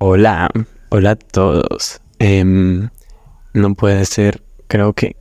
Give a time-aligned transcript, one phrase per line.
[0.00, 0.48] Hola,
[0.90, 2.00] hola a todos.
[2.20, 2.88] Em,
[3.52, 5.16] no puede ser, creo que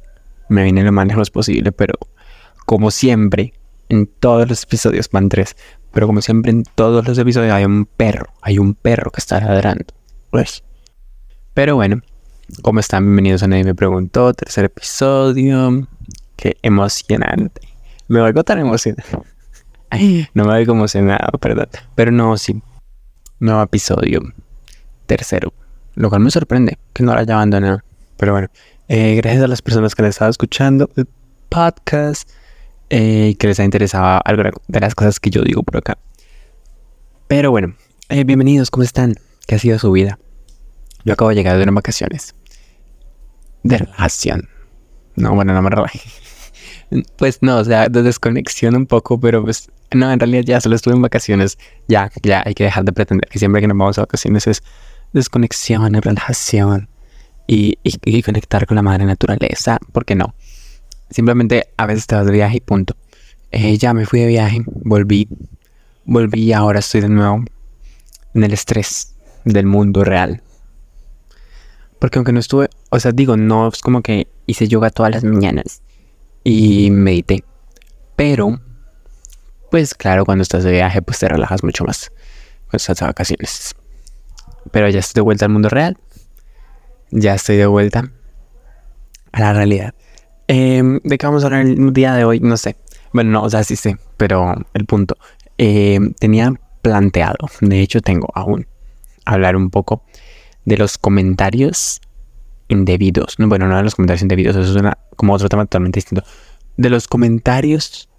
[0.50, 1.96] me vine lo más lejos posible, pero
[2.68, 3.54] como siempre,
[3.90, 5.55] en todos los episodios van tres,
[5.92, 9.40] pero como siempre en todos los episodios hay un perro, hay un perro que está
[9.40, 9.96] ladrando.
[10.29, 10.63] Pues.
[11.55, 12.03] Pero bueno,
[12.62, 13.03] ¿cómo están?
[13.03, 15.87] Bienvenidos a Nadie me preguntó, tercer episodio.
[16.35, 17.62] Qué emocionante.
[18.09, 19.25] Me oigo tan emocionado.
[20.35, 21.70] no me oigo emocionado, perdón.
[21.95, 22.62] Pero no, sí.
[23.39, 24.21] Nuevo episodio
[25.08, 25.53] tercero,
[25.95, 27.82] lo cual me sorprende que no lo haya abandonado.
[28.18, 28.50] Pero bueno,
[28.88, 31.08] eh, gracias a las personas que les estaba escuchando el
[31.49, 32.30] podcast
[32.90, 32.95] y
[33.32, 35.98] eh, que les ha interesado algo de las cosas que yo digo por acá.
[37.27, 37.76] Pero bueno,
[38.09, 39.16] eh, bienvenidos, ¿cómo están?
[39.48, 40.20] ¿Qué ha sido su vida?
[41.04, 42.35] Yo acabo de llegar de unas vacaciones
[43.63, 44.48] de relación.
[45.16, 45.99] No, bueno, no me relajé.
[47.18, 50.74] Pues no, o sea, de desconexión un poco, pero pues no, en realidad ya solo
[50.74, 51.58] estuve en vacaciones.
[51.90, 54.63] Ya, ya hay que dejar de pretender que siempre que nos vamos a vacaciones es
[55.14, 56.90] desconexión, relajación
[57.48, 57.78] y,
[58.24, 59.80] conectar con la madre naturaleza.
[59.91, 60.36] ¿Por qué no?
[61.10, 62.96] Simplemente a veces te vas de viaje y punto.
[63.52, 65.30] Eh, ya me fui de viaje, volví,
[66.03, 67.45] volví y ahora estoy de nuevo
[68.33, 70.41] en el estrés del mundo real.
[71.99, 75.23] Porque aunque no estuve, o sea, digo, no es como que hice yoga todas las
[75.23, 75.81] mañanas
[76.44, 77.44] y medité.
[78.16, 78.59] Pero,
[79.71, 82.11] pues claro, cuando estás de viaje, pues te relajas mucho más.
[82.66, 83.75] Cuando estás de vacaciones.
[84.71, 85.97] Pero ya estoy de vuelta al mundo real.
[87.11, 88.11] Ya estoy de vuelta
[89.31, 89.93] a la realidad.
[90.47, 92.39] Em, ¿De qué vamos a hablar el día de hoy?
[92.39, 92.75] No sé.
[93.13, 95.17] Bueno, no, o sea, sí sé, pero el punto.
[95.57, 98.67] Em, tenía planteado, de hecho tengo aún,
[99.25, 100.03] hablar un poco
[100.65, 101.99] de los comentarios
[102.67, 103.35] indebidos.
[103.37, 106.23] bueno, no de los comentarios indebidos, eso es una, como otro tema totalmente distinto.
[106.77, 108.09] De los comentarios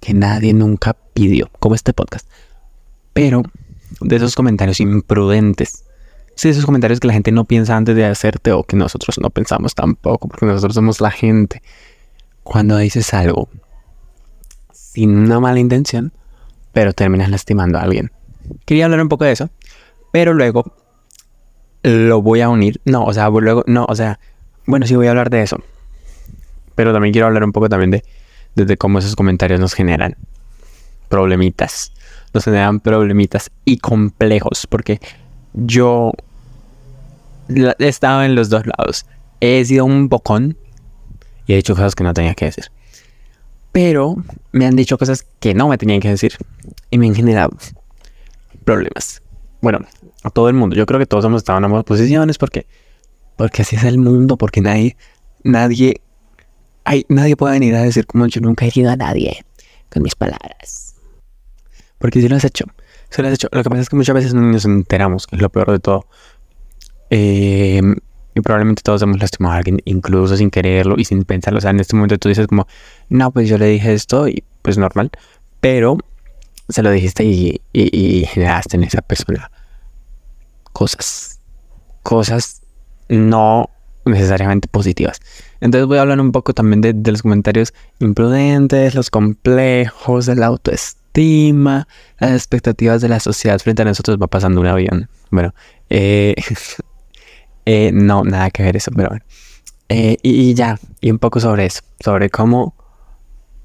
[0.00, 2.28] que nadie nunca pidió, como este podcast.
[3.12, 3.42] Pero
[4.00, 5.85] de esos comentarios imprudentes
[6.36, 9.30] Sí, esos comentarios que la gente no piensa antes de hacerte o que nosotros no
[9.30, 11.62] pensamos tampoco, porque nosotros somos la gente.
[12.42, 13.48] Cuando dices algo
[14.70, 16.12] sin una mala intención,
[16.72, 18.12] pero terminas lastimando a alguien.
[18.66, 19.48] Quería hablar un poco de eso,
[20.12, 20.74] pero luego
[21.82, 22.82] lo voy a unir.
[22.84, 24.20] No, o sea, luego, no, o sea,
[24.66, 25.62] bueno, sí voy a hablar de eso.
[26.74, 28.04] Pero también quiero hablar un poco también de,
[28.54, 30.16] de cómo esos comentarios nos generan
[31.08, 31.92] problemitas.
[32.34, 35.00] Nos generan problemitas y complejos, porque
[35.56, 36.12] yo
[37.48, 39.06] he estado en los dos lados.
[39.40, 40.56] He sido un bocón
[41.46, 42.66] y he dicho cosas que no tenía que decir.
[43.72, 44.16] Pero
[44.52, 46.36] me han dicho cosas que no me tenían que decir
[46.90, 47.50] y me han generado
[48.64, 49.22] problemas.
[49.60, 49.80] Bueno,
[50.22, 50.76] a todo el mundo.
[50.76, 52.66] Yo creo que todos hemos estado en ambas posiciones porque,
[53.36, 54.96] porque así es el mundo, porque nadie,
[55.44, 56.00] nadie,
[56.84, 59.44] hay, nadie puede venir a decir como yo nunca he herido a nadie
[59.90, 60.94] con mis palabras.
[61.98, 62.66] Porque si lo has hecho,
[63.10, 63.48] si lo has hecho.
[63.52, 65.78] Lo que pasa es que muchas veces no nos enteramos, que es lo peor de
[65.78, 66.06] todo.
[67.10, 67.80] Eh,
[68.36, 71.58] y probablemente todos hemos lastimado a alguien, incluso sin quererlo y sin pensarlo.
[71.58, 72.66] O sea, en este momento tú dices como,
[73.08, 75.10] no, pues yo le dije esto y pues normal.
[75.60, 75.96] Pero
[76.68, 79.50] se lo dijiste y, y, generaste en esa persona
[80.72, 81.40] cosas.
[82.02, 82.60] Cosas
[83.08, 83.70] no
[84.04, 85.20] necesariamente positivas.
[85.60, 90.36] Entonces voy a hablar un poco también de, de los comentarios imprudentes, los complejos, de
[90.36, 95.08] la autoestima, las expectativas de la sociedad frente a nosotros va pasando un avión.
[95.30, 95.54] Bueno,
[95.88, 96.34] eh,
[97.66, 99.24] Eh, no, nada que ver eso, pero bueno.
[99.88, 102.74] Eh, y, ya, y un poco sobre eso, sobre cómo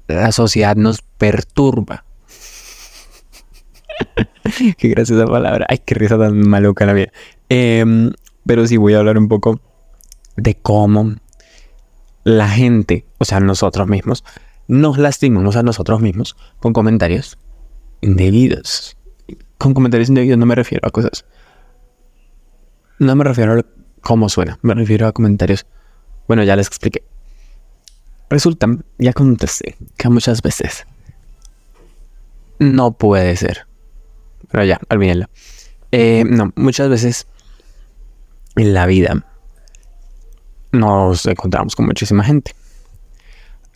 [0.08, 2.04] la sociedad nos perturba.
[4.76, 5.66] qué graciosa palabra.
[5.68, 7.12] Ay, qué risa tan maluca la vida.
[7.48, 8.12] Em,
[8.44, 9.60] pero sí voy a hablar un poco
[10.36, 11.14] de cómo
[12.24, 14.24] la gente, o sea, nosotros mismos,
[14.68, 17.38] nos lastimamos a nosotros mismos con comentarios
[18.00, 18.96] indebidos.
[19.58, 21.24] Con comentarios indebidos no me refiero a cosas.
[22.98, 23.64] No me refiero a
[24.02, 24.58] ¿Cómo suena?
[24.62, 25.64] Me refiero a comentarios.
[26.26, 27.04] Bueno, ya les expliqué.
[28.28, 28.66] Resulta,
[28.98, 30.86] ya contesté, que muchas veces
[32.58, 33.66] no puede ser.
[34.50, 35.26] Pero ya, olvídenlo.
[35.92, 37.26] Eh, no, muchas veces
[38.56, 39.24] en la vida
[40.72, 42.54] nos encontramos con muchísima gente.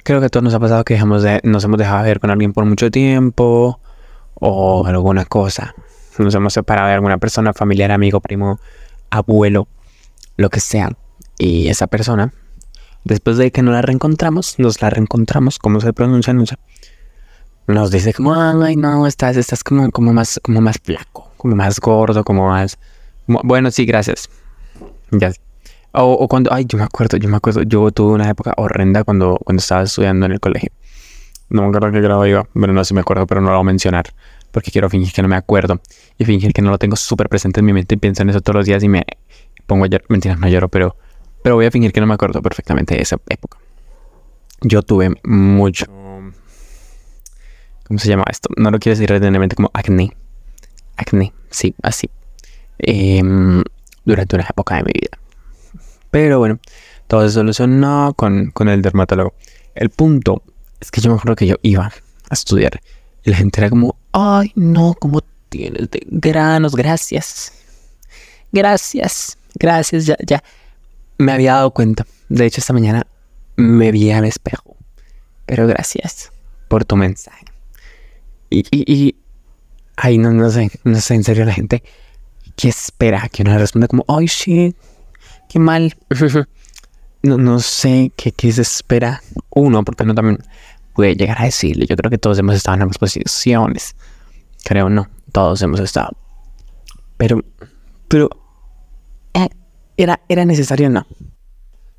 [0.06, 2.20] Creo que a todos nos ha pasado que dejamos de, nos hemos dejado de ver
[2.20, 3.80] con alguien por mucho tiempo
[4.34, 5.74] o alguna cosa.
[6.16, 8.60] Nos hemos separado de alguna persona, familiar, amigo, primo,
[9.10, 9.66] abuelo
[10.36, 10.90] lo que sea.
[11.38, 12.32] Y esa persona,
[13.02, 16.44] después de que no la reencontramos, nos la reencontramos, como se pronuncia, no
[17.66, 21.80] nos dice como, ay, no, estás, estás como, como, más, como más flaco, como más
[21.80, 22.78] gordo, como más...
[23.26, 24.30] Bueno, sí, gracias.
[25.10, 25.32] Ya.
[25.98, 29.38] O, cuando, ay, yo me acuerdo, yo me acuerdo, yo tuve una época horrenda cuando,
[29.42, 30.70] cuando estaba estudiando en el colegio.
[31.48, 33.54] No me acuerdo qué grado iba, bueno, no sé si me acuerdo, pero no lo
[33.54, 34.12] voy a mencionar
[34.56, 35.82] porque quiero fingir que no me acuerdo
[36.16, 38.40] y fingir que no lo tengo súper presente en mi mente y pienso en eso
[38.40, 39.04] todos los días y me
[39.66, 40.06] pongo a llorar.
[40.08, 40.96] Mentira, no lloro, pero,
[41.42, 43.58] pero voy a fingir que no me acuerdo perfectamente de esa época.
[44.62, 45.84] Yo tuve mucho...
[47.86, 48.48] ¿Cómo se llama esto?
[48.56, 50.16] No lo quiero decir retenidamente como acné.
[50.96, 52.08] Acné, sí, así.
[52.78, 53.62] Em,
[54.06, 55.18] durante una época de mi vida.
[56.16, 56.58] Pero bueno,
[57.08, 59.34] todo se solucionó con, con el dermatólogo.
[59.74, 60.42] El punto
[60.80, 62.80] es que yo me acuerdo que yo iba a estudiar
[63.22, 65.20] y la gente era como, ay, no, ¿cómo
[65.50, 66.74] tienes de granos?
[66.74, 67.52] Gracias.
[68.50, 69.36] Gracias.
[69.56, 70.42] Gracias, ya, ya.
[71.18, 72.06] Me había dado cuenta.
[72.30, 73.06] De hecho, esta mañana
[73.56, 74.74] me vi al espejo.
[75.44, 76.32] Pero gracias
[76.68, 77.44] por tu mensaje.
[78.48, 79.16] Y, y, y
[79.96, 81.82] ay, no, no sé, no sé, en serio, la gente
[82.56, 84.74] que espera que uno le responda como, ay, sí,
[85.48, 85.94] qué mal.
[87.22, 90.38] no, no sé qué, qué se espera uno, porque no también
[90.94, 91.86] puede llegar a decirle.
[91.86, 93.94] Yo creo que todos hemos estado en ambas posiciones.
[94.64, 96.10] Creo no, todos hemos estado.
[97.16, 97.42] Pero,
[98.08, 98.30] pero,
[99.34, 99.48] eh,
[99.96, 100.90] ¿era, ¿era necesario?
[100.90, 101.06] No.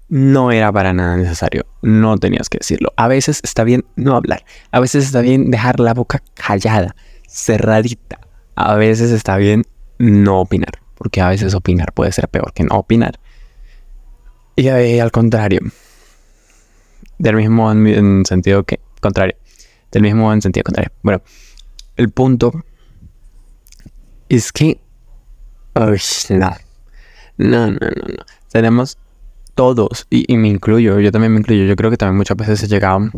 [0.09, 1.65] No era para nada necesario.
[1.81, 2.93] No tenías que decirlo.
[2.95, 4.43] A veces está bien no hablar.
[4.71, 6.95] A veces está bien dejar la boca callada,
[7.27, 8.19] cerradita.
[8.55, 9.63] A veces está bien
[9.97, 10.79] no opinar.
[10.95, 13.19] Porque a veces opinar puede ser peor que no opinar.
[14.59, 15.61] Y al contrario,
[17.19, 19.35] del mismo en, sentido que contrario,
[19.91, 20.91] del mismo en sentido contrario.
[21.03, 21.21] Bueno,
[21.95, 22.65] el punto
[24.29, 24.79] es que
[25.75, 25.85] no.
[27.37, 28.25] no, no, no, no.
[28.51, 28.97] Tenemos
[29.53, 32.67] todos, y, me incluyo, yo también me incluyo, yo creo que también muchas veces he
[32.67, 33.11] llegado,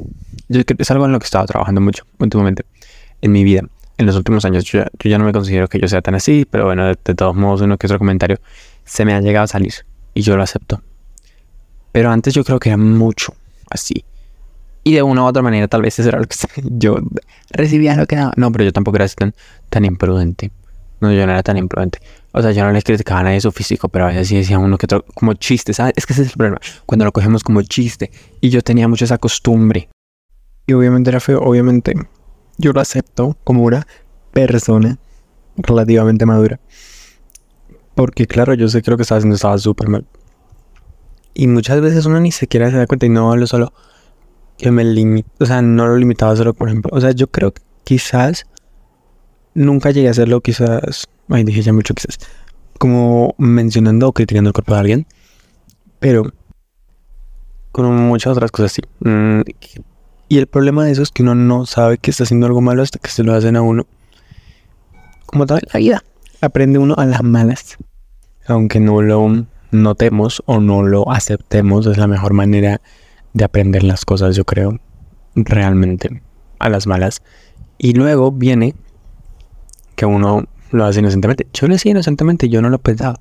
[0.49, 2.65] yo, es algo en lo que he estado trabajando mucho últimamente
[3.21, 3.63] en mi vida,
[3.97, 6.65] en los últimos años, yo, ya no me considero que yo sea tan así, pero
[6.65, 8.39] bueno, de todos modos, uno que otro comentario
[8.83, 9.73] se me ha llegado a salir
[10.13, 10.81] y yo lo acepto.
[11.91, 13.33] Pero antes yo creo que era mucho
[13.69, 14.03] así.
[14.83, 16.97] Y de una u otra manera tal vez eso era lo que yo
[17.51, 18.33] recibía lo que daba.
[18.37, 19.33] No, pero yo tampoco era tan,
[19.69, 20.51] tan imprudente.
[21.01, 21.99] No, yo no era tan imprudente.
[22.31, 24.59] O sea, yo no les criticaba a nadie su físico, pero a veces sí decía
[24.59, 25.93] uno que otro como chiste, ¿sabes?
[25.95, 26.59] Es que ese es el problema.
[26.85, 28.11] Cuando lo cogemos como chiste.
[28.41, 29.89] Y yo tenía mucho esa costumbre.
[30.67, 31.93] Y obviamente era feo, obviamente.
[32.57, 33.87] Yo lo acepto como una
[34.31, 34.97] persona
[35.55, 36.59] relativamente madura.
[37.95, 40.05] Porque claro, yo sé que lo que estaba haciendo estaba súper mal.
[41.33, 43.73] Y muchas veces uno ni siquiera se da cuenta y no hablo solo
[44.57, 47.53] que me limito, o sea, no lo limitaba solo, por ejemplo, o sea, yo creo
[47.53, 48.45] que quizás
[49.53, 52.17] nunca llegué a hacerlo, quizás, ay, dije ya mucho quizás,
[52.77, 55.07] como mencionando o criticando el cuerpo de alguien,
[55.99, 56.23] pero
[57.71, 58.81] con muchas otras cosas sí.
[58.99, 59.41] Mm,
[60.27, 62.83] y el problema de eso es que uno no sabe que está haciendo algo malo
[62.83, 63.87] hasta que se lo hacen a uno.
[65.25, 66.03] Como toda la vida,
[66.41, 67.77] aprende uno a las malas,
[68.45, 69.21] aunque no lo
[69.71, 72.81] notemos o no lo aceptemos, es la mejor manera
[73.33, 74.79] de aprender las cosas, yo creo,
[75.35, 76.21] realmente,
[76.59, 77.21] a las malas.
[77.77, 78.75] Y luego viene
[79.95, 81.47] que uno lo hace inocentemente.
[81.53, 83.19] Yo lo hacía inocentemente, yo no lo pensaba.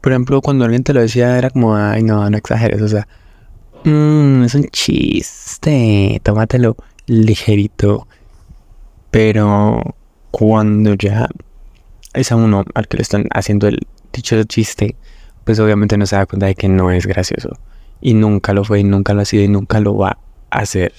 [0.00, 3.06] Por ejemplo, cuando alguien te lo decía, era como, ay, no, no exageres, o sea,
[3.84, 6.76] mmm, es un chiste, tómatelo
[7.06, 8.06] ligerito.
[9.10, 9.96] Pero
[10.30, 11.28] cuando ya
[12.12, 14.96] es a uno al que le están haciendo el dicho chiste,
[15.46, 17.56] pues obviamente no se da cuenta de que no es gracioso.
[18.00, 20.18] Y nunca lo fue, y nunca lo ha sido, y nunca lo va
[20.50, 20.92] a hacer.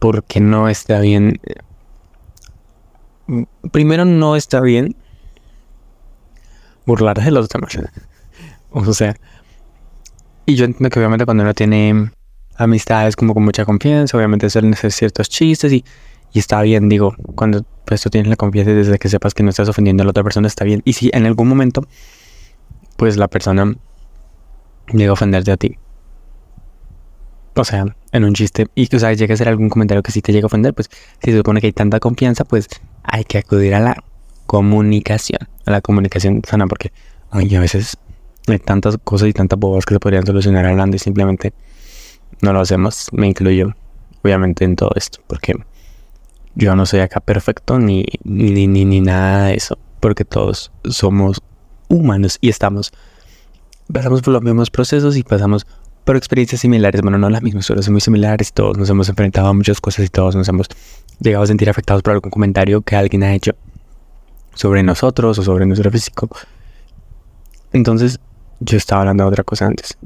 [0.00, 1.40] Porque no está bien.
[3.70, 4.96] Primero, no está bien
[6.86, 7.78] burlarse de los demás.
[8.70, 9.14] o sea,
[10.44, 12.10] y yo entiendo que obviamente cuando uno tiene
[12.56, 15.84] amistades como con mucha confianza, obviamente suelen hacer ciertos chistes y,
[16.32, 19.50] y está bien, digo, cuando pues tú tienes la confianza desde que sepas que no
[19.50, 20.82] estás ofendiendo a la otra persona está bien.
[20.84, 21.86] Y si en algún momento
[22.98, 23.76] pues la persona
[24.92, 25.78] llega a ofenderte a ti.
[27.54, 30.20] O sea, en un chiste, y o sea, llega a hacer algún comentario que sí
[30.20, 30.90] te llega a ofender, pues
[31.22, 32.68] si se supone que hay tanta confianza, pues
[33.04, 34.02] hay que acudir a la
[34.46, 36.92] comunicación, a la comunicación sana, porque
[37.30, 37.96] ay, a veces
[38.48, 41.52] hay tantas cosas y tantas bobas que se podrían solucionar hablando y simplemente
[42.42, 43.08] no lo hacemos.
[43.12, 43.76] Me incluyo,
[44.24, 45.54] obviamente, en todo esto, porque
[46.56, 51.40] yo no soy acá perfecto ni, ni, ni, ni nada de eso, porque todos somos
[51.88, 52.92] humanos y estamos,
[53.92, 55.66] pasamos por los mismos procesos y pasamos
[56.04, 59.48] por experiencias similares, bueno, no las mismas, pero son muy similares, todos nos hemos enfrentado
[59.48, 60.66] a muchas cosas y todos nos hemos
[61.20, 63.52] llegado a sentir afectados por algún comentario que alguien ha hecho
[64.54, 66.28] sobre nosotros o sobre nuestro físico.
[67.72, 68.20] Entonces,
[68.60, 69.98] yo estaba hablando de otra cosa antes.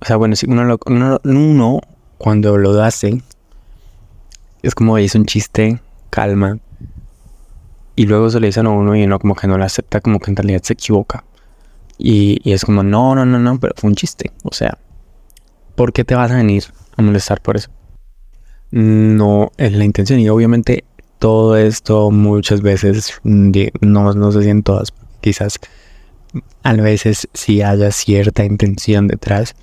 [0.00, 1.80] O sea, bueno, si uno, uno, uno
[2.18, 3.22] cuando lo hace,
[4.62, 6.58] es como es un chiste, calma,
[7.96, 10.18] y luego se le dicen a uno y uno como que no lo acepta, como
[10.18, 11.24] que en realidad se equivoca.
[11.96, 14.32] Y, es como, no, no, no, no, pero fue un chiste.
[14.42, 14.78] O sea,
[15.76, 16.64] ¿por qué te vas a venir
[16.96, 17.70] a molestar por eso?
[18.72, 20.18] No es la intención.
[20.18, 20.84] Y obviamente
[21.18, 25.60] todo esto muchas veces, mm, no, no sé si en todas, quizás
[26.64, 29.54] a veces sí haya cierta intención detrás,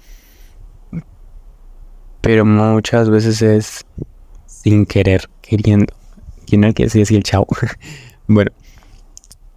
[2.21, 3.85] pero muchas veces es
[4.45, 5.93] sin querer, queriendo.
[6.45, 7.47] ¿Quién que decía así el chavo?
[8.33, 8.51] bueno,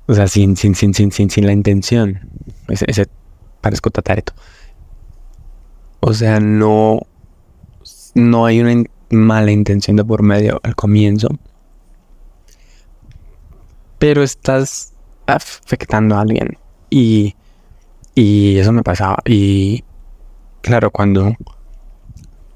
[0.06, 2.20] o sea, sin, sin, sin, sin, sin, sin la intención.
[2.68, 3.06] Ese, ese
[3.60, 4.34] parezco tatareto.
[6.00, 7.00] O sea, no,
[8.14, 11.28] no hay una mala intención de por medio al comienzo.
[13.98, 14.92] Pero estás
[15.26, 16.58] afectando a alguien.
[16.90, 17.34] Y,
[18.14, 19.16] y eso me pasaba.
[19.24, 19.84] Y
[20.60, 21.34] claro, cuando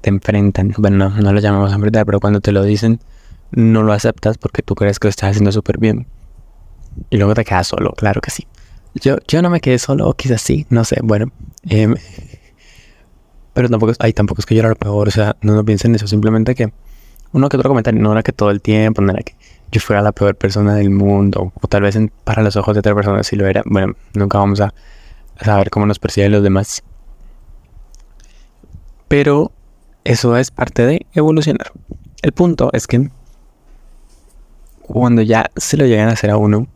[0.01, 2.99] te enfrentan, bueno, no, lo llamamos enfrentar, pero cuando te lo dicen,
[3.51, 6.07] no lo aceptas porque tú crees que lo estás haciendo súper bien.
[7.09, 8.47] Y luego te quedas solo, claro que sí.
[8.95, 11.31] Yo, yo no me quedé solo, quizás sí, no sé, bueno.
[11.67, 11.95] Em,
[13.53, 15.91] pero tampoco, ay, tampoco es que yo era lo peor, o sea, no, no piensen
[15.91, 16.71] en eso, simplemente que
[17.31, 19.35] uno que otro comentario, no era que todo el tiempo, no era que
[19.71, 22.95] yo fuera la peor persona del mundo, o tal vez para los ojos de otra
[22.95, 23.61] persona sí lo era.
[23.65, 24.73] Bueno, nunca vamos a
[25.39, 26.83] saber cómo nos perciben los demás.
[29.07, 29.51] Pero
[30.03, 31.71] eso es parte de evolucionar.
[32.21, 33.09] El punto es que
[34.93, 36.67] cuando ya se lo llegan a hacer a uno,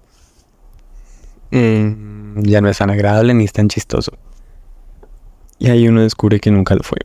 [1.49, 4.13] mm, ya no es tan agradable ni es tan chistoso.
[5.57, 6.99] Y ahí uno descubre que nunca lo fue.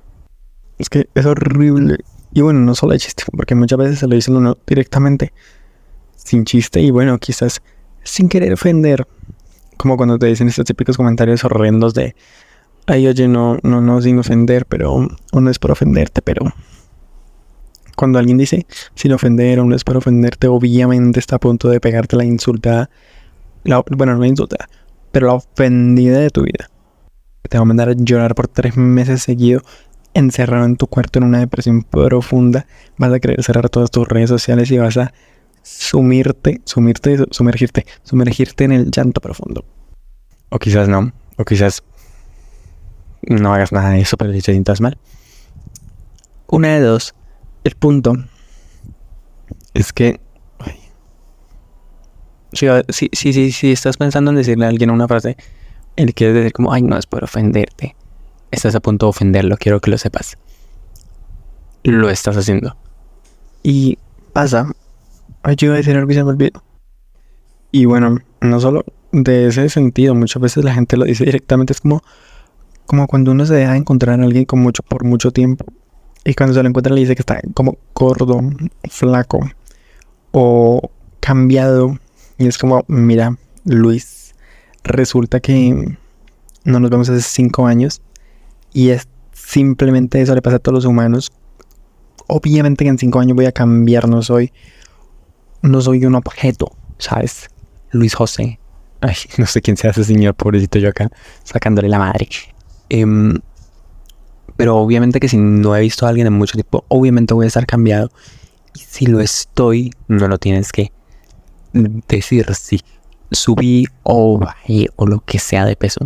[0.79, 1.99] Es que es horrible.
[2.33, 5.33] Y bueno, no solo es chiste, porque muchas veces se lo dicen uno directamente,
[6.15, 7.63] sin chiste, y bueno, quizás
[8.05, 9.07] sin querer ofender.
[9.79, 12.15] Como cuando te dicen estos típicos comentarios horrendos de,
[12.87, 16.53] ay, oye, no, no, no, sin ofender, pero, o no es por ofenderte, pero
[17.99, 18.65] cuando alguien dice
[18.95, 22.89] sin ofender o no es por ofenderte, obviamente está a punto de pegarte la insulta,
[23.65, 24.69] bueno, no la insulta,
[25.11, 26.71] pero la ofendida de tu vida.
[27.43, 29.63] Te va a mandar a llorar por tres meses seguido,
[30.15, 32.67] encerrado en tu cuarto en una depresión profunda.
[32.99, 35.13] Vas a querer cerrar todas tus redes sociales y vas a
[35.63, 39.65] sumirte, sumirte, sumergirte, sumergirte en el llanto profundo.
[40.51, 41.83] O quizás no, o quizás
[43.23, 44.99] no hagas nada de eso, pero si te sientas mal.
[46.47, 47.15] Una de dos.
[47.65, 48.15] El punto
[49.75, 50.21] es que
[52.53, 52.67] si,
[53.13, 55.37] si, si, si, estás pensando en decirle a alguien una frase,
[55.97, 57.95] él quiere decir como, ay, no es por ofenderte.
[58.51, 60.39] Estás a punto de ofenderlo, quiero que lo sepas.
[61.85, 62.77] Lo estás haciendo.
[63.63, 63.99] Y
[64.33, 64.73] pasa.
[65.43, 66.63] Ay, yo iba a decir algo y se me olvidó.
[67.71, 71.81] Y bueno, no solo de ese sentido, muchas veces la gente lo dice directamente, es
[71.81, 72.03] como,
[72.87, 75.67] como cuando uno se deja encontrar a alguien con mucho, por mucho tiempo
[76.29, 78.39] y cuando se lo encuentra le dice que está como gordo,
[78.91, 79.41] flaco
[80.31, 81.99] o cambiado
[82.37, 84.35] y es como, mira, Luis,
[84.85, 85.97] resulta que
[86.65, 88.03] no nos vemos hace cinco años
[88.75, 91.33] y es simplemente eso le pasa a todos los humanos.
[92.27, 94.53] Obviamente que en cinco años voy a cambiar, no soy,
[95.63, 97.49] no soy un objeto, ¿sabes?
[97.91, 98.61] Luis José.
[99.01, 101.11] Ay, no sé quién sea ese señor, pobrecito yo acá,
[101.43, 102.29] sacándole la madre.
[102.91, 103.39] Em,
[104.59, 107.47] pero obviamente que si no he visto a alguien en mucho tiempo, obviamente voy a
[107.47, 108.11] estar cambiado.
[108.75, 110.91] Y si lo estoy, no lo tienes que
[111.73, 112.81] decir si
[113.31, 116.01] subí o bajé o lo que sea de peso.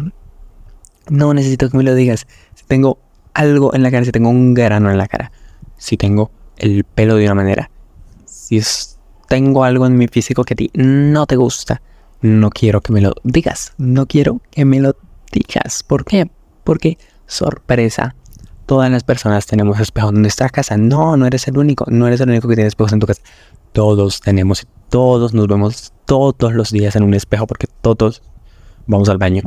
[1.08, 2.26] No necesito que me lo digas.
[2.54, 2.98] Si tengo
[3.32, 5.32] algo en la cara, si tengo un grano en la cara,
[5.78, 7.70] si tengo el pelo de una manera,
[8.26, 8.60] si
[9.28, 11.80] tengo algo en mi físico que a ti no te gusta,
[12.20, 13.72] no quiero que me lo digas.
[13.78, 14.94] No quiero que me lo
[15.32, 15.82] digas.
[15.82, 16.30] ¿Por qué?
[16.64, 18.14] Porque, sorpresa,
[18.72, 20.78] todas las personas tenemos espejos en nuestra casa.
[20.78, 21.84] No, no eres el único.
[21.90, 23.20] No eres el único que tiene espejos en tu casa.
[23.74, 28.22] Todos tenemos, todos nos vemos todos los días en un espejo porque todos
[28.86, 29.42] vamos al baño.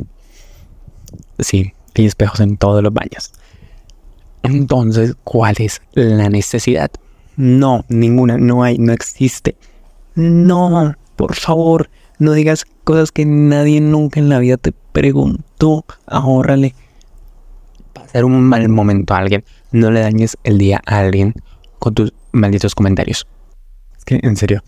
[1.40, 3.32] Sí, hay espejos en todos los baños.
[4.44, 6.92] Entonces, ¿cuál es la necesidad?
[7.36, 9.56] No, ninguna, no hay, no existe.
[10.14, 11.90] No, por favor,
[12.20, 15.84] no digas cosas que nadie nunca en la vida te preguntó.
[16.06, 16.76] Ahórrale
[18.06, 19.44] pasar un mal momento a alguien.
[19.72, 21.34] No le dañes el día a alguien
[21.78, 23.26] con tus malditos comentarios.
[23.96, 24.62] Es que, en serio,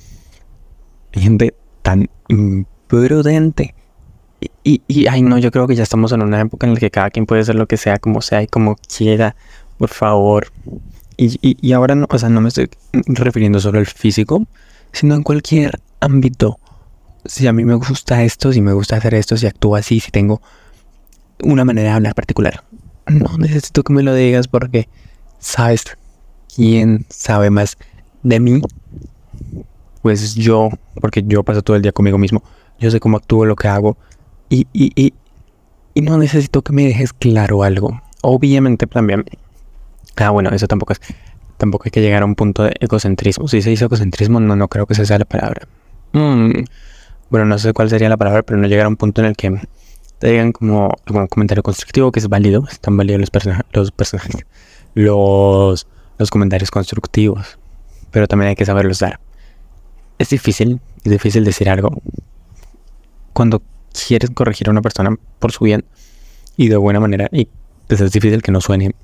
[1.14, 3.74] hay gente tan imprudente.
[4.62, 6.90] Y, y, ay, no, yo creo que ya estamos en una época en la que
[6.90, 9.34] cada quien puede hacer lo que sea, como sea y como quiera.
[9.78, 10.48] Por favor.
[11.16, 14.46] Y, y, y ahora, no, o sea, no me estoy refiriendo solo al físico,
[14.92, 16.58] sino en cualquier ámbito.
[17.24, 20.10] Si a mí me gusta esto, si me gusta hacer esto, si actúo así, si
[20.10, 20.40] tengo
[21.42, 22.64] una manera de hablar particular
[23.08, 24.88] no necesito que me lo digas porque
[25.38, 25.84] sabes
[26.54, 27.76] quién sabe más
[28.22, 28.60] de mí.
[30.02, 32.42] Pues yo, porque yo paso todo el día conmigo mismo.
[32.78, 33.96] Yo sé cómo actúo, lo que hago.
[34.48, 35.12] Y, y, y,
[35.94, 38.00] y no necesito que me dejes claro algo.
[38.22, 39.24] Obviamente también.
[40.16, 41.00] Ah, bueno, eso tampoco es.
[41.56, 43.48] tampoco hay que llegar a un punto de egocentrismo.
[43.48, 45.68] Si se dice egocentrismo, no, no creo que esa sea la palabra.
[46.12, 46.64] Mm,
[47.30, 49.36] bueno, no sé cuál sería la palabra, pero no llegar a un punto en el
[49.36, 49.60] que
[50.18, 54.44] te digan como algún comentario constructivo que es válido, están válidos los, los personajes,
[54.94, 55.86] los,
[56.18, 57.58] los comentarios constructivos,
[58.10, 59.20] pero también hay que saberlos dar.
[60.18, 62.02] Es difícil, es difícil decir algo
[63.32, 65.84] cuando quieres corregir a una persona por su bien
[66.56, 67.48] y de buena manera y
[67.86, 68.94] pues es difícil que no suene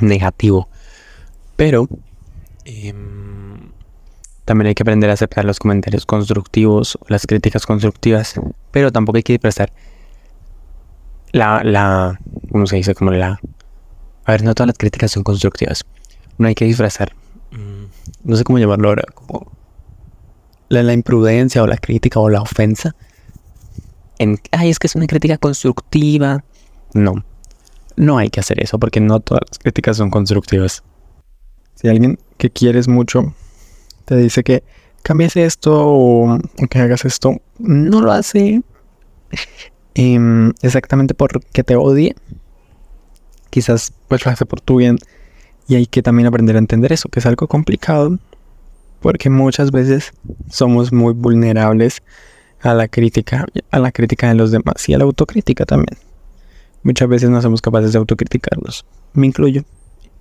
[0.00, 0.68] negativo.
[1.56, 1.88] Pero
[2.64, 3.72] em,
[4.44, 9.24] también hay que aprender a aceptar los comentarios constructivos, las críticas constructivas, pero tampoco hay
[9.24, 9.72] que prestar
[11.32, 12.94] la, la, ¿cómo se dice?
[12.94, 13.40] Como la...
[14.24, 15.84] A ver, no todas las críticas son constructivas.
[16.38, 17.12] No hay que disfrazar.
[17.52, 17.84] Mm,
[18.24, 19.04] no sé cómo llamarlo ahora.
[19.14, 19.52] Como
[20.68, 22.96] la, la imprudencia o la crítica o la ofensa.
[24.18, 26.44] En, ay, es que es una crítica constructiva.
[26.94, 27.24] No.
[27.96, 30.82] No hay que hacer eso porque no todas las críticas son constructivas.
[31.74, 33.34] Si alguien que quieres mucho
[34.04, 34.64] te dice que
[35.02, 36.38] cambies esto o
[36.70, 38.62] que hagas esto, no lo hace
[39.98, 42.14] Em, exactamente porque te odie.
[43.48, 44.98] Quizás pues lo hace por tu bien.
[45.68, 48.18] Y hay que también aprender a entender eso, que es algo complicado.
[49.00, 50.12] Porque muchas veces
[50.50, 52.02] somos muy vulnerables
[52.60, 55.98] a la crítica, a la crítica de los demás y a la autocrítica también.
[56.82, 58.84] Muchas veces no somos capaces de autocriticarnos.
[59.14, 59.64] Me incluyo.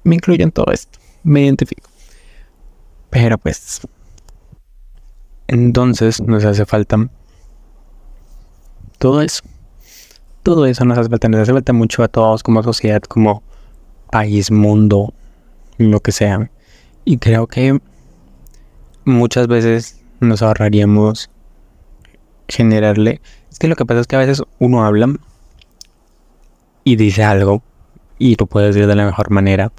[0.05, 0.99] Me incluyo en todo esto.
[1.23, 1.89] Me identifico.
[3.09, 3.81] Pero pues.
[5.47, 7.09] Entonces nos hace falta
[8.97, 9.43] todo eso
[10.45, 13.41] todo eso nos hace falta, nos hace falta mucho a todos como sociedad, como
[14.11, 15.11] país, mundo,
[15.79, 16.51] lo que sea.
[17.03, 17.79] Y creo que
[19.05, 21.31] muchas veces nos ahorraríamos
[22.47, 23.21] generarle...
[23.51, 25.15] Es que lo que pasa es que a veces uno habla
[26.83, 27.63] y dice algo
[28.19, 29.71] y lo puede decir de la mejor manera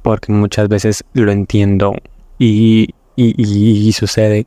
[0.00, 1.92] porque muchas veces lo entiendo
[2.38, 4.46] y, y sucede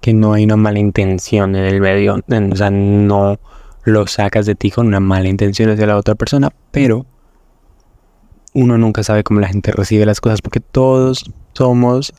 [0.00, 3.40] que no hay una mala intención en el medio, o sea, no
[3.84, 7.06] lo sacas de ti con una mala intención hacia la otra persona, pero
[8.54, 12.14] uno nunca sabe cómo la gente recibe las cosas porque todos somos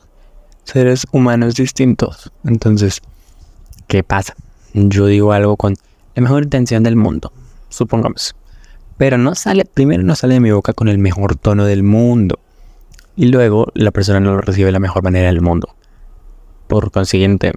[0.64, 2.32] seres humanos distintos.
[2.44, 3.00] Entonces,
[3.86, 4.34] ¿qué pasa?
[4.74, 5.74] Yo digo algo con
[6.14, 7.32] la mejor intención del mundo,
[7.68, 8.36] supongamos.
[8.98, 12.38] Pero no sale, primero no sale de mi boca con el mejor tono del mundo.
[13.14, 15.74] Y luego la persona no lo recibe de la mejor manera del mundo.
[16.66, 17.52] Por consiguiente,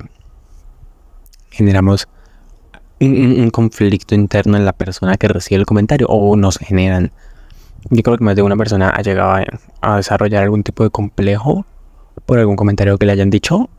[1.50, 2.08] generamos
[3.00, 7.12] un, conflicto interno en la persona que recibe el comentario o nos generan.
[7.90, 9.44] Yo creo que más de una persona ha llegado
[9.82, 11.66] a, desarrollar algún tipo de complejo
[12.26, 13.70] por algún comentario que le hayan dicho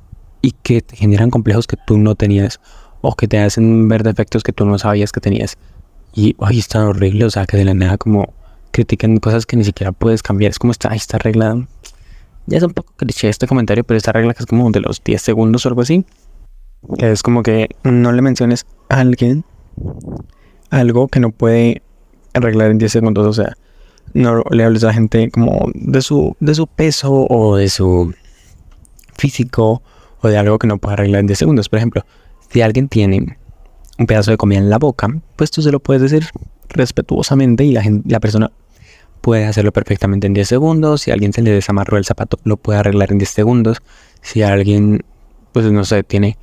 [0.40, 2.61] y que generan complejos que tú no tenías
[3.02, 5.59] o que te hacen ver defectos que tú no sabías que tenías.
[6.14, 8.33] Y, ay, es tan horrible, o sea, que de la nada como
[8.70, 10.50] critican cosas que ni siquiera puedes cambiar.
[10.50, 11.66] Es como esta, esta regla.
[12.46, 15.04] Ya es un poco cliché este comentario, pero esta regla que es como de los
[15.04, 16.04] 10 segundos o algo así.
[16.98, 19.44] Es como que no le menciones alguien
[20.68, 21.83] algo que no puede
[22.35, 23.26] arreglar en 10 segundos.
[23.26, 23.57] O sea,
[24.12, 28.12] no le hables a la gente como de su, de su peso o de su
[29.16, 29.83] físico
[30.20, 31.68] o de algo que no puede arreglar en 10 segundos.
[31.68, 32.05] Por ejemplo,
[32.50, 33.38] si alguien tiene
[33.98, 36.26] un pedazo de comida en la boca, pues tú se lo puedes decir
[36.68, 38.50] respetuosamente y la, la persona
[39.20, 41.03] puede hacerlo perfectamente en 10 segundos.
[41.03, 43.79] Si alguien se le desamarró el zapato, lo puede arreglar en 10 segundos.
[44.22, 45.05] Si alguien,
[45.53, 46.37] pues no sé, tiene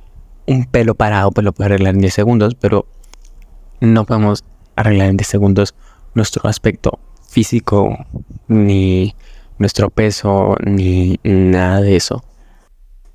[0.48, 2.86] un pelo parado, pues lo puede arreglar en 10 segundos, pero
[3.80, 4.44] no podemos
[4.76, 5.74] arreglar en 10 segundos
[6.14, 8.06] nuestro aspecto físico,
[8.48, 9.14] ni
[9.58, 12.24] nuestro peso, ni nada de eso.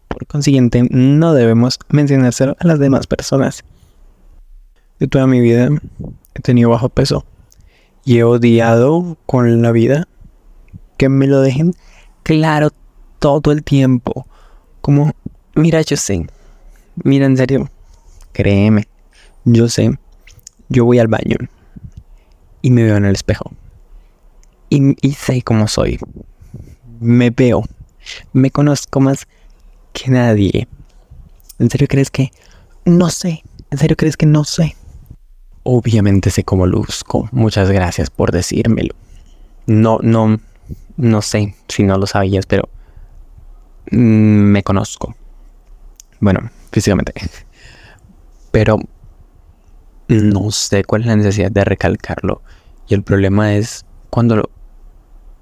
[0.08, 3.63] Por consiguiente, no debemos mencionárselo a las demás personas.
[5.00, 5.69] De toda mi vida
[6.36, 7.26] he tenido bajo peso
[8.06, 10.08] y he odiado con la vida
[10.98, 11.74] que me lo dejen
[12.22, 12.69] claro
[13.17, 14.28] todo el tiempo.
[14.82, 15.13] Como,
[15.56, 16.28] mira, yo sé,
[16.95, 17.69] Mira, en serio,
[18.34, 18.88] créeme,
[19.45, 19.97] yo sé,
[20.69, 21.38] yo voy al baño
[22.62, 23.51] y me veo en el espejo.
[24.69, 25.99] Y, sé cómo soy.
[26.99, 27.63] Me veo.
[28.32, 29.27] Me conozco más
[29.91, 30.67] que nadie.
[31.60, 32.32] ¿En serio crees que
[32.86, 33.43] no sé?
[33.69, 34.75] ¿En serio crees que no sé?
[35.62, 37.29] Obviamente sé cómo luzco.
[37.32, 38.95] Muchas gracias por decírmelo.
[39.67, 40.39] No, no,
[40.97, 42.67] no sé si no lo sabías, pero
[43.91, 45.15] mm, me conozco.
[46.19, 47.14] Bueno, físicamente.
[48.52, 48.80] Pero
[50.10, 52.42] no sé cuál es la necesidad de recalcarlo.
[52.88, 54.50] Y el problema es cuando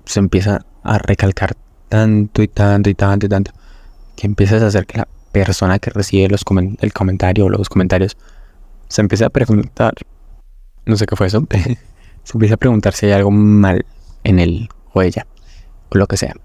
[0.06, 1.56] se empieza a recalcar
[1.90, 3.52] tanto y tanto y tanto y tanto,
[4.16, 6.44] que empiezas a hacer que la persona que recibe los
[6.80, 8.18] el comentario o los comentarios
[8.88, 9.94] se empieza a preguntar,
[10.86, 11.46] no sé qué fue eso,
[12.24, 13.86] se empieza a preguntar si hay algo mal
[14.24, 15.26] en él o ella,
[15.90, 16.36] o lo que sea.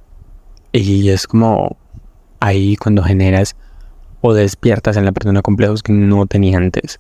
[0.72, 1.76] Y es como
[2.40, 3.56] ahí cuando generas
[4.26, 6.98] o despiertas en la persona complejos que no tenía antes.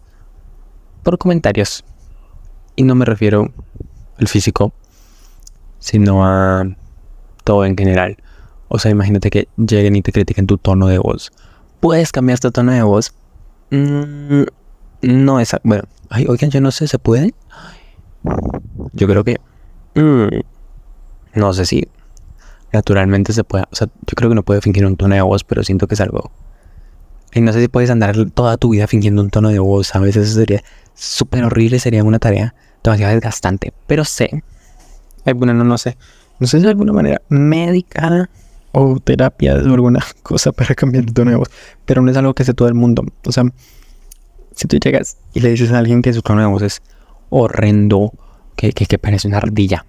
[1.02, 1.84] Por comentarios.
[2.76, 3.52] Y no me refiero
[4.16, 4.72] al físico,
[5.80, 6.64] sino a
[7.42, 8.16] todo en general.
[8.68, 11.32] O sea, imagínate que lleguen y te critiquen tu tono de voz.
[11.80, 13.12] ¿Puedes cambiar tu tono de voz?
[13.70, 14.44] Mm,
[15.02, 15.56] no es...
[15.64, 17.34] Bueno, ay, oigan, yo no sé, ¿se puede?
[18.92, 19.40] Yo creo que...
[19.96, 20.42] Mm,
[21.34, 21.88] no sé si
[22.72, 23.64] naturalmente se puede...
[23.72, 25.94] O sea, yo creo que no puede fingir un tono de voz, pero siento que
[25.94, 26.30] es algo...
[27.34, 29.98] Y no sé si puedes andar toda tu vida fingiendo un tono de voz, a
[29.98, 30.62] veces Eso sería
[30.94, 33.72] súper horrible, sería una tarea demasiado desgastante.
[33.86, 34.42] Pero sé...
[35.24, 35.96] Bueno, no, no sé.
[36.38, 38.30] No sé si de alguna manera médica
[38.72, 41.50] o terapia o alguna cosa para cambiar el tono de voz.
[41.84, 43.04] Pero no es algo que hace todo el mundo.
[43.24, 43.44] O sea,
[44.54, 46.82] si tú llegas y le dices a alguien que su tono de voz es
[47.30, 48.12] horrendo,
[48.54, 49.84] que, que, parece una ardilla,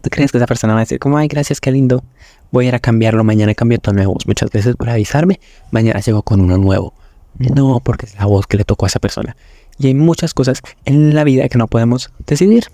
[0.00, 2.02] ¿tú crees que esa persona va a decir como, ay, gracias, qué lindo?
[2.50, 4.26] Voy a ir a cambiarlo, mañana cambio tono de voz.
[4.26, 6.94] Muchas veces por avisarme, mañana llego con uno nuevo.
[7.38, 9.36] No, porque es la voz que le tocó a esa persona.
[9.78, 12.64] Y hay muchas cosas en la vida que no podemos decidir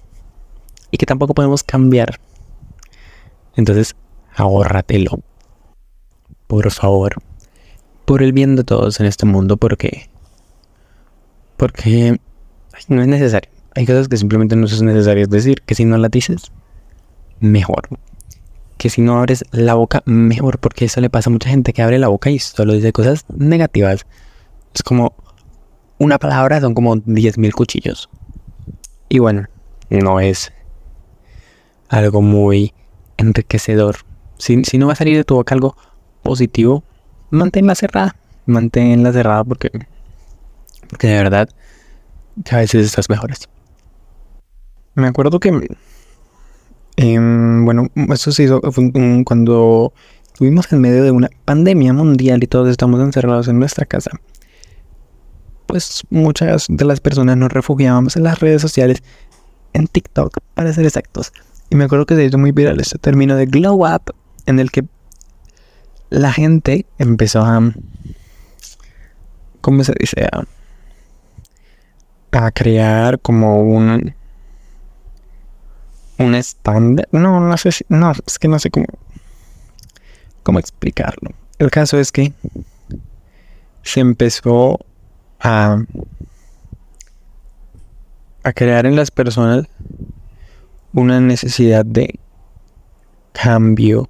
[0.90, 2.18] y que tampoco podemos cambiar.
[3.54, 3.94] Entonces,
[4.34, 5.20] ahórratelo.
[6.46, 7.16] Por favor.
[8.04, 10.08] Por el bien de todos en este mundo, porque
[11.56, 12.20] porque
[12.88, 13.50] no es necesario.
[13.74, 15.62] Hay cosas que simplemente no son necesarias decir.
[15.62, 16.52] Que si no las dices,
[17.40, 17.88] mejor.
[18.78, 20.58] Que si no abres la boca, mejor.
[20.58, 23.24] Porque eso le pasa a mucha gente que abre la boca y solo dice cosas
[23.28, 24.06] negativas.
[24.74, 25.14] Es como
[25.98, 28.08] una palabra, son como 10.000 cuchillos.
[29.08, 29.46] Y bueno,
[29.88, 30.52] no es
[31.88, 32.74] algo muy
[33.16, 33.96] enriquecedor.
[34.38, 35.76] Si, si no va a salir de tu boca algo
[36.22, 36.84] positivo,
[37.30, 38.16] manténla cerrada.
[38.44, 39.70] Manténla cerrada porque
[40.88, 41.48] porque de verdad
[42.44, 43.46] que a veces estás mejor así.
[44.94, 45.68] Me acuerdo que,
[46.96, 48.60] em, bueno, eso se hizo
[49.24, 49.92] cuando
[50.26, 54.10] estuvimos en medio de una pandemia mundial y todos estamos encerrados en nuestra casa.
[55.66, 59.02] Pues muchas de las personas nos refugiábamos en las redes sociales,
[59.72, 61.32] en TikTok, para ser exactos.
[61.70, 64.14] Y me acuerdo que se hizo muy viral este término de glow up,
[64.46, 64.84] en el que
[66.10, 67.72] la gente empezó a,
[69.60, 70.28] ¿cómo se dice?
[70.30, 70.44] A,
[72.32, 74.14] a crear como un
[76.18, 77.08] un estándar.
[77.12, 78.86] No, no sé si, no, es que no sé cómo
[80.42, 81.32] cómo explicarlo.
[81.58, 82.32] El caso es que
[83.82, 84.78] se empezó
[85.40, 85.78] a
[88.44, 89.66] a crear en las personas
[90.92, 92.20] una necesidad de
[93.32, 94.08] cambio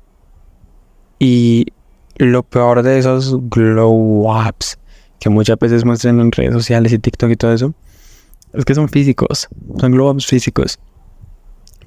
[1.18, 1.68] y
[2.16, 4.78] lo peor de esos glow ups
[5.18, 7.74] que muchas veces muestran en redes sociales y TikTok y todo eso
[8.52, 10.78] es que son físicos, son globos físicos.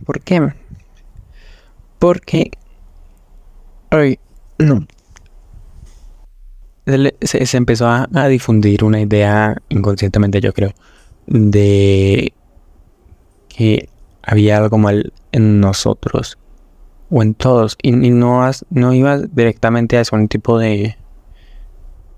[0.05, 0.53] ¿Por qué?
[1.99, 2.51] Porque...
[3.89, 4.19] Ay,
[4.57, 4.85] no.
[7.21, 10.73] Se, empezó a, difundir una idea inconscientemente, yo creo,
[11.27, 12.33] de
[13.47, 13.89] que
[14.23, 16.39] había algo mal en nosotros
[17.11, 20.97] o en todos y, no, no iba directamente hacia un tipo de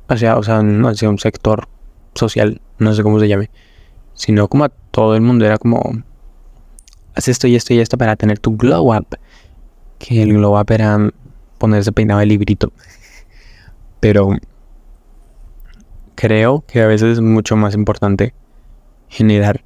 [0.08, 1.68] hacia, o sea, no hacia un sector
[2.16, 3.50] social, no sé cómo se llame,
[4.14, 5.46] sino como a todo el mundo.
[5.46, 6.04] Era como,
[7.16, 9.08] haz esto y esto y esto para tener tu glow up.
[9.98, 11.12] Que el glow up era
[11.58, 12.72] ponerse peinado de librito.
[14.00, 14.36] Pero
[16.16, 18.34] creo que a veces es mucho más importante
[19.08, 19.64] generar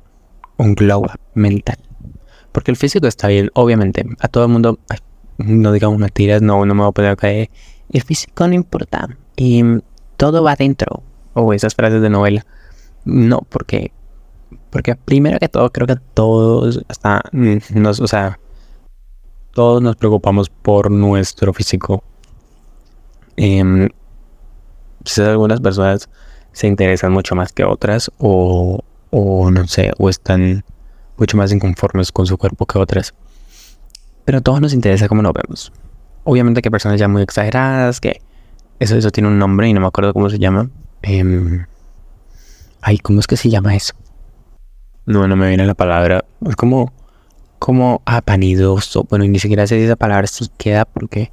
[0.58, 1.78] un glow up mental.
[2.52, 4.06] Porque el físico está bien, obviamente.
[4.20, 4.80] A todo el mundo,
[5.38, 7.50] no digamos mentiras, no, no me voy a poner a caer.
[7.92, 9.10] El físico no importa.
[9.36, 9.64] Y
[10.18, 11.04] todo va adentro.
[11.34, 12.46] O esas frases de novela.
[13.04, 13.92] No, porque
[14.70, 18.40] porque primero que todo, creo que todos hasta nos, o sea,
[19.54, 22.04] todos nos preocupamos por nuestro físico.
[23.38, 23.90] Eh,
[25.18, 26.10] algunas personas
[26.52, 28.80] se interesan mucho más que otras o,
[29.12, 30.64] o no sé, o están
[31.18, 33.14] mucho más inconformes con su cuerpo que otras.
[34.26, 35.72] Pero a todos nos interesa cómo nos vemos.
[36.24, 38.22] Obviamente que hay personas ya muy exageradas, que
[38.80, 40.70] eso, eso tiene un nombre y no me acuerdo cómo se llama.
[41.04, 41.66] Eh,
[42.82, 43.94] ay, ¿cómo es que se llama eso?
[45.06, 46.26] No, no me viene la palabra.
[46.48, 46.92] Es como,
[47.60, 49.06] como apanidoso.
[49.10, 51.32] Bueno, ni siquiera sé si esa palabra sí queda porque,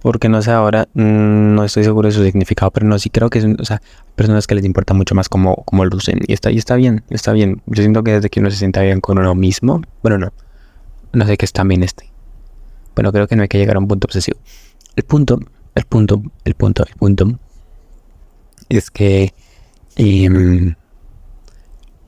[0.00, 3.30] porque no sé ahora, mm, no estoy seguro de su significado, pero no, sí creo
[3.30, 3.80] que son, o sea,
[4.16, 6.20] personas que les importa mucho más cómo, cómo lucen.
[6.26, 7.62] Y está, y está bien, está bien.
[7.66, 10.32] Yo siento que desde que uno se sienta bien con uno mismo, bueno, no,
[11.12, 12.10] no sé qué está bien este.
[12.94, 14.38] Bueno, creo que no hay que llegar a un punto obsesivo.
[14.96, 15.38] El punto,
[15.74, 17.38] el punto, el punto, el punto
[18.68, 19.32] es que
[19.96, 20.74] eh,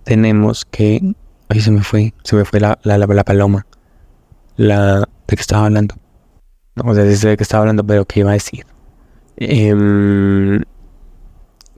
[0.04, 1.14] tenemos que...
[1.48, 3.66] Ahí se me fue, se me fue la, la, la, paloma.
[4.56, 5.96] La de que estaba hablando.
[6.74, 8.64] No si sé de qué estaba hablando, pero qué iba a decir.
[9.36, 10.62] Em,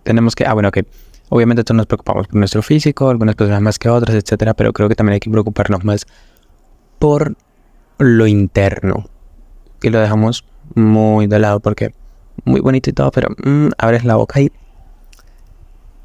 [0.04, 0.86] tenemos que, ah, bueno, que
[1.28, 4.88] obviamente todos nos preocupamos por nuestro físico, algunas personas más que otras, etcétera, pero creo
[4.88, 6.06] que también hay que preocuparnos más
[6.98, 7.36] por
[7.98, 9.08] lo interno,
[9.80, 11.92] que lo dejamos muy de lado porque
[12.44, 14.50] muy bonito y todo, pero mm, abres la boca y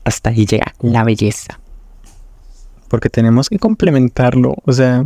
[0.03, 1.59] hasta ahí llega la belleza.
[2.89, 5.05] Porque tenemos que complementarlo, o sea,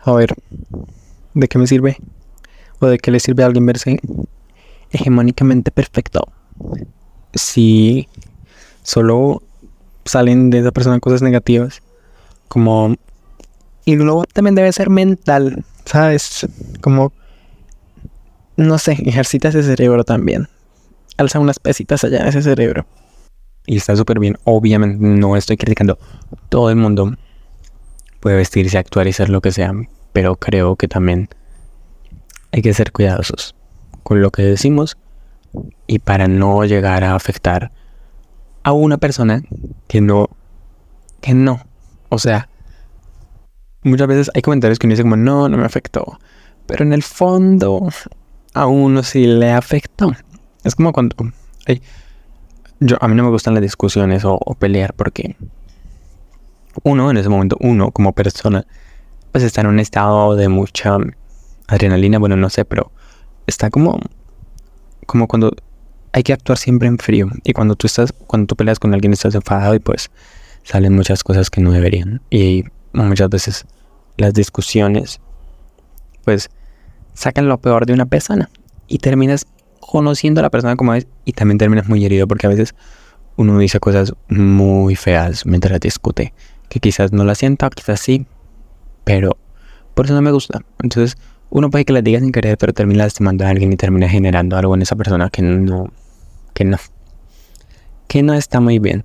[0.00, 0.34] a ver,
[1.34, 1.98] ¿de qué me sirve?
[2.80, 4.00] ¿O de qué le sirve a alguien verse
[4.90, 6.32] hegemónicamente perfecto?
[7.34, 8.08] Si
[8.82, 9.42] solo
[10.04, 11.82] salen de esa persona cosas negativas,
[12.48, 12.96] como...
[13.84, 16.46] Y luego también debe ser mental, ¿sabes?
[16.80, 17.12] Como...
[18.56, 20.48] No sé, ejercita ese cerebro también.
[21.16, 22.86] Alza unas pesitas allá en ese cerebro.
[23.66, 24.36] Y está súper bien.
[24.44, 25.98] Obviamente no estoy criticando.
[26.48, 27.14] Todo el mundo
[28.20, 29.72] puede vestirse, actuar y ser lo que sea.
[30.12, 31.28] Pero creo que también
[32.52, 33.54] hay que ser cuidadosos
[34.02, 34.96] con lo que decimos
[35.86, 37.72] y para no llegar a afectar
[38.62, 39.42] a una persona
[39.88, 40.28] que no,
[41.20, 41.64] que no.
[42.08, 42.48] O sea,
[43.82, 46.18] muchas veces hay comentarios que uno dice como, no, no me afectó.
[46.66, 47.88] Pero en el fondo,
[48.54, 50.12] a uno sí le afectó.
[50.64, 51.16] Es como cuando...
[52.82, 55.36] yo, a mí no me gustan las discusiones o, pelear porque
[56.82, 58.64] uno, en ese momento, uno como persona,
[59.30, 60.96] pues está en un estado de mucha
[61.68, 62.90] adrenalina, bueno, no sé, pero
[63.46, 64.00] está como,
[65.06, 65.52] como cuando
[66.12, 67.28] hay que actuar siempre en frío.
[67.44, 70.10] Y cuando tú estás, cuando tú peleas con alguien estás enfadado y pues
[70.62, 72.20] salen muchas cosas que no deberían.
[72.30, 73.66] Y muchas veces
[74.16, 75.20] las discusiones,
[76.24, 76.50] pues
[77.14, 78.50] sacan lo peor de una persona.
[78.88, 79.46] Y terminas
[79.82, 82.74] conociendo a la persona como es y también terminas muy herido porque a veces
[83.36, 86.32] uno dice cosas muy feas mientras discute.
[86.68, 88.24] Que quizás no la sienta, quizás sí,
[89.04, 89.36] pero
[89.94, 90.60] por eso no me gusta.
[90.82, 91.18] Entonces,
[91.50, 94.56] uno puede que le diga sin querer, pero termina lastimando a alguien y termina generando
[94.56, 95.92] algo en esa persona que no,
[96.54, 96.78] que no,
[98.06, 99.04] que no está muy bien.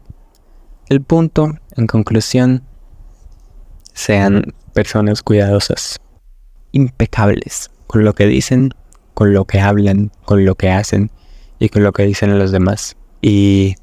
[0.87, 2.63] El punto, en conclusión,
[3.93, 5.99] sean personas cuidadosas,
[6.71, 8.73] impecables con lo que dicen,
[9.17, 11.09] con lo que hablan, con lo que hacen
[11.57, 12.97] y con lo que dicen los demás.
[13.19, 13.73] Y...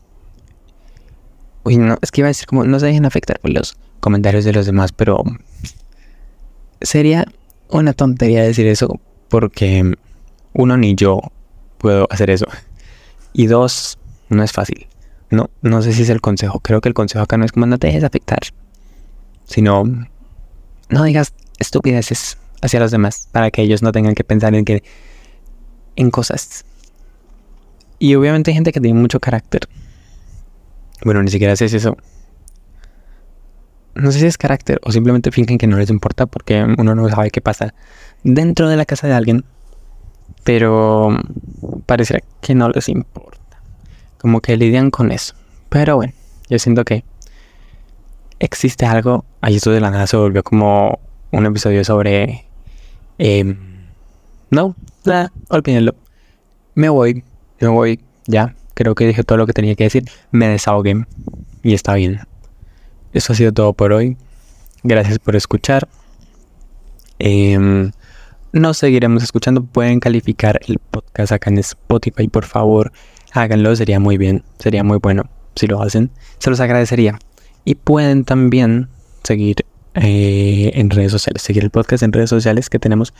[1.64, 4.44] Uy, no, es que iba a decir como no se dejen afectar por los comentarios
[4.44, 5.25] de los demás, pero
[6.81, 7.27] sería
[7.68, 9.97] una tontería decir eso porque
[10.53, 11.20] uno ni yo
[11.79, 12.47] puedo hacer eso.
[13.33, 14.87] Y dos, no es fácil.
[15.31, 16.61] No, no sé si es el consejo.
[16.61, 18.38] Creo que el consejo acá no es como no te dejes afectar,
[19.47, 19.83] sino
[20.90, 24.85] no digas estupideces hacia los demás para que ellos no tengan que pensar en que
[25.96, 26.64] en cosas.
[27.98, 29.68] Y obviamente hay gente que tiene mucho carácter.
[31.04, 31.96] Bueno, ni siquiera sé si eso
[33.94, 37.09] no sé si es carácter o simplemente fingen que no les importa porque uno no
[37.09, 37.74] sabe qué pasa
[38.24, 39.44] dentro de la casa de alguien.
[40.42, 41.16] Pero
[41.87, 43.62] pareciera que no les importa.
[44.18, 45.35] Como que lidian con eso.
[45.68, 46.12] Pero bueno,
[46.48, 47.04] yo siento que
[48.38, 49.24] existe algo.
[49.40, 50.98] Ahí esto de la nada se volvió como
[51.30, 52.46] un episodio sobre...
[53.18, 53.54] Eh,
[54.54, 55.94] no, nada, olvídenlo.
[56.74, 57.24] Me voy,
[57.60, 58.54] me voy, ya.
[58.74, 60.04] Creo que dije todo lo que tenía que decir.
[60.30, 61.04] Me desahogué
[61.62, 62.20] y está bien.
[63.12, 64.16] Eso ha sido todo por hoy.
[64.82, 65.88] Gracias por escuchar.
[67.18, 67.90] Eh,
[68.52, 69.64] nos seguiremos escuchando.
[69.64, 72.92] Pueden calificar el podcast acá en Spotify, por favor.
[73.32, 74.44] Háganlo, sería muy bien.
[74.58, 76.10] Sería muy bueno si lo hacen.
[76.38, 77.18] Se los agradecería.
[77.64, 78.88] Y pueden también
[79.24, 79.64] seguir
[79.94, 81.42] eh, en redes sociales.
[81.42, 83.12] Seguir el podcast en redes sociales que tenemos.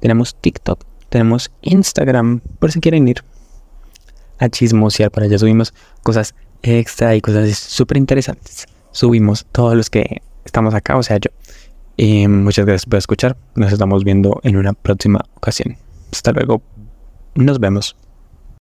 [0.00, 3.24] Tenemos TikTok, tenemos Instagram, por si quieren ir
[4.38, 5.10] a chismosear.
[5.10, 10.96] Para allá subimos cosas extra y cosas súper interesantes subimos todos los que estamos acá,
[10.96, 11.30] o sea, yo.
[11.96, 13.36] Y muchas gracias por escuchar.
[13.54, 15.76] Nos estamos viendo en una próxima ocasión.
[16.12, 16.62] Hasta luego.
[17.34, 17.96] Nos vemos.